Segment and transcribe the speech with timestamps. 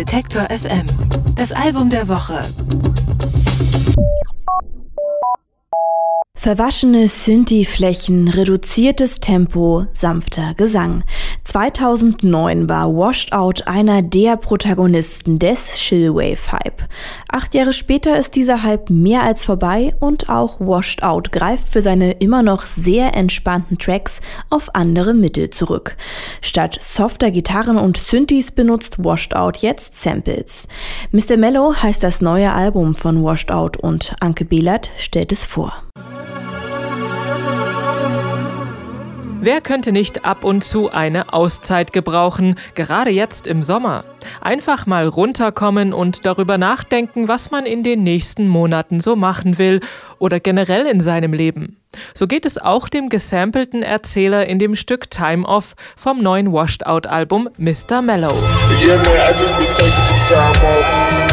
[0.00, 0.86] Detektor FM.
[1.36, 2.40] Das Album der Woche.
[6.34, 11.04] Verwaschene Synthi-Flächen, reduziertes Tempo, sanfter Gesang.
[11.44, 16.82] 2009 war Washed Out einer der Protagonisten des Chillwave-Hype.
[17.28, 21.82] Acht Jahre später ist dieser Hype mehr als vorbei und auch Washed Out greift für
[21.82, 25.96] seine immer noch sehr entspannten Tracks auf andere Mittel zurück.
[26.40, 30.68] Statt softer Gitarren und Synthes benutzt Washed Out jetzt Samples.
[31.12, 31.36] Mr.
[31.36, 35.72] Mellow heißt das neue Album von Washed Out und Anke Behlert stellt es vor.
[39.42, 44.04] Wer könnte nicht ab und zu eine Auszeit gebrauchen, gerade jetzt im Sommer?
[44.42, 49.80] Einfach mal runterkommen und darüber nachdenken, was man in den nächsten Monaten so machen will
[50.18, 51.78] oder generell in seinem Leben.
[52.12, 56.84] So geht es auch dem gesampelten Erzähler in dem Stück Time Off vom neuen Washed
[56.84, 58.02] Out Album Mr.
[58.02, 58.34] Mellow.
[58.84, 61.29] Yeah, man,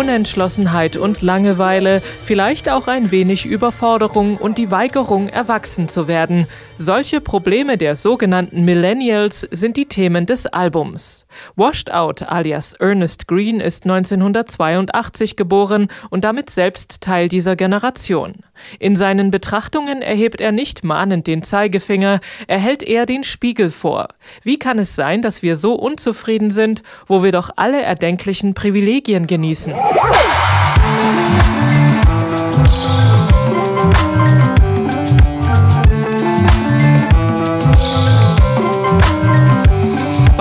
[0.00, 6.46] Unentschlossenheit und Langeweile, vielleicht auch ein wenig Überforderung und die Weigerung, erwachsen zu werden.
[6.76, 11.26] Solche Probleme der sogenannten Millennials sind die Themen des Albums.
[11.54, 18.36] Washed Out alias Ernest Green ist 1982 geboren und damit selbst Teil dieser Generation.
[18.78, 24.08] In seinen Betrachtungen erhebt er nicht mahnend den Zeigefinger, er hält eher den Spiegel vor.
[24.42, 29.26] Wie kann es sein, dass wir so unzufrieden sind, wo wir doch alle erdenklichen Privilegien
[29.26, 29.74] genießen?
[29.92, 31.59] Yeah.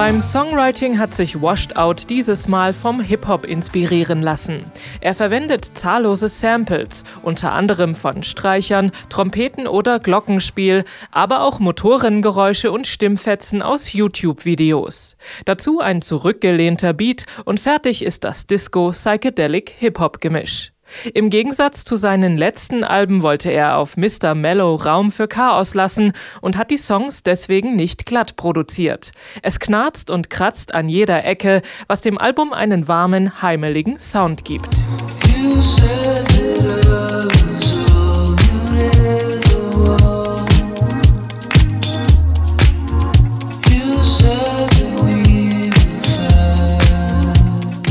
[0.09, 4.63] Beim Songwriting hat sich Washed Out dieses Mal vom Hip-Hop inspirieren lassen.
[5.01, 12.88] Er verwendet zahllose Samples, unter anderem von Streichern, Trompeten oder Glockenspiel, aber auch Motorengeräusche und
[12.88, 15.16] Stimmfetzen aus YouTube-Videos.
[15.45, 20.72] Dazu ein zurückgelehnter Beat und fertig ist das Disco-Psychedelic-Hip-Hop-Gemisch.
[21.13, 24.35] Im Gegensatz zu seinen letzten Alben wollte er auf Mr.
[24.35, 29.11] Mellow Raum für Chaos lassen und hat die Songs deswegen nicht glatt produziert.
[29.41, 34.69] Es knarzt und kratzt an jeder Ecke, was dem Album einen warmen, heimeligen Sound gibt.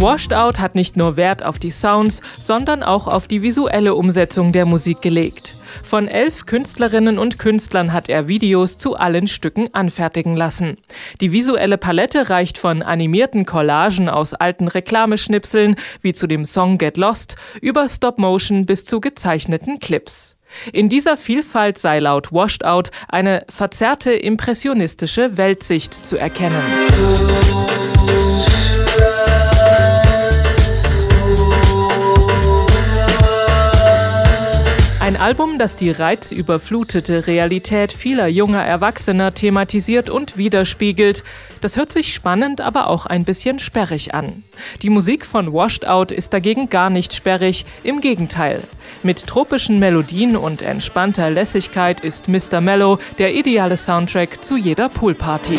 [0.00, 4.52] Washed Out hat nicht nur Wert auf die Sounds, sondern auch auf die visuelle Umsetzung
[4.52, 5.56] der Musik gelegt.
[5.82, 10.76] Von elf Künstlerinnen und Künstlern hat er Videos zu allen Stücken anfertigen lassen.
[11.20, 16.96] Die visuelle Palette reicht von animierten Collagen aus alten Reklameschnipseln, wie zu dem Song Get
[16.96, 20.36] Lost, über Stop-Motion bis zu gezeichneten Clips.
[20.72, 26.62] In dieser Vielfalt sei laut Washed Out eine verzerrte impressionistische Weltsicht zu erkennen.
[35.18, 41.24] Album, das die reizüberflutete Realität vieler junger Erwachsener thematisiert und widerspiegelt.
[41.60, 44.44] Das hört sich spannend, aber auch ein bisschen sperrig an.
[44.82, 48.62] Die Musik von Washed Out ist dagegen gar nicht sperrig, im Gegenteil.
[49.02, 52.60] Mit tropischen Melodien und entspannter Lässigkeit ist Mr.
[52.60, 55.58] Mellow der ideale Soundtrack zu jeder Poolparty.